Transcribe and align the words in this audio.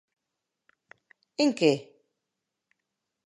¿En 1.43 1.49
que? 1.57 1.71